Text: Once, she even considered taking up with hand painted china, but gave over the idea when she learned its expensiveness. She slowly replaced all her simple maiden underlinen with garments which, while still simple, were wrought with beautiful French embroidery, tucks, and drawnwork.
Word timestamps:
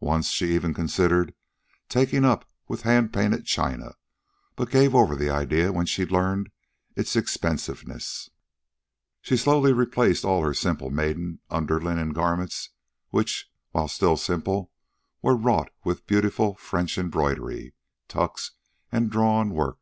Once, 0.00 0.30
she 0.30 0.54
even 0.54 0.72
considered 0.72 1.34
taking 1.86 2.24
up 2.24 2.48
with 2.66 2.80
hand 2.80 3.12
painted 3.12 3.44
china, 3.44 3.94
but 4.54 4.70
gave 4.70 4.94
over 4.94 5.14
the 5.14 5.28
idea 5.28 5.70
when 5.70 5.84
she 5.84 6.06
learned 6.06 6.48
its 6.94 7.14
expensiveness. 7.14 8.30
She 9.20 9.36
slowly 9.36 9.74
replaced 9.74 10.24
all 10.24 10.42
her 10.42 10.54
simple 10.54 10.88
maiden 10.88 11.40
underlinen 11.50 12.08
with 12.08 12.16
garments 12.16 12.70
which, 13.10 13.52
while 13.72 13.86
still 13.86 14.16
simple, 14.16 14.72
were 15.20 15.36
wrought 15.36 15.68
with 15.84 16.06
beautiful 16.06 16.54
French 16.56 16.96
embroidery, 16.96 17.74
tucks, 18.08 18.52
and 18.90 19.10
drawnwork. 19.10 19.76